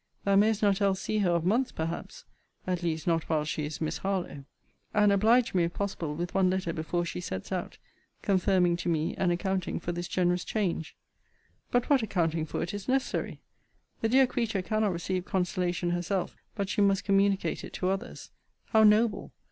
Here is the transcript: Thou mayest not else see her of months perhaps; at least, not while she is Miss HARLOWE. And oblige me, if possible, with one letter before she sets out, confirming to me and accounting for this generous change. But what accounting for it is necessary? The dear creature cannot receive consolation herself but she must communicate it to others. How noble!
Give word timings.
Thou 0.23 0.35
mayest 0.35 0.63
not 0.63 0.81
else 0.81 0.99
see 0.99 1.19
her 1.19 1.29
of 1.29 1.45
months 1.45 1.71
perhaps; 1.71 2.25
at 2.65 2.81
least, 2.81 3.05
not 3.05 3.29
while 3.29 3.45
she 3.45 3.65
is 3.67 3.79
Miss 3.79 3.99
HARLOWE. 3.99 4.45
And 4.95 5.11
oblige 5.11 5.53
me, 5.53 5.65
if 5.65 5.75
possible, 5.75 6.15
with 6.15 6.33
one 6.33 6.49
letter 6.49 6.73
before 6.73 7.05
she 7.05 7.21
sets 7.21 7.51
out, 7.51 7.77
confirming 8.23 8.77
to 8.77 8.89
me 8.89 9.13
and 9.15 9.31
accounting 9.31 9.79
for 9.79 9.91
this 9.91 10.07
generous 10.07 10.43
change. 10.43 10.95
But 11.69 11.87
what 11.91 12.01
accounting 12.01 12.47
for 12.47 12.63
it 12.63 12.73
is 12.73 12.87
necessary? 12.87 13.41
The 14.01 14.09
dear 14.09 14.25
creature 14.25 14.63
cannot 14.63 14.91
receive 14.91 15.23
consolation 15.23 15.91
herself 15.91 16.35
but 16.55 16.67
she 16.67 16.81
must 16.81 17.03
communicate 17.03 17.63
it 17.63 17.73
to 17.73 17.89
others. 17.89 18.31
How 18.69 18.83
noble! 18.83 19.33